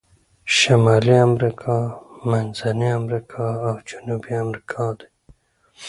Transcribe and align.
شمالي 0.55 1.17
امریکا، 1.27 1.75
منځنۍ 2.29 2.89
امریکا 2.99 3.45
او 3.65 3.73
جنوبي 3.89 4.33
امریکا 4.43 4.85
دي. 4.97 5.07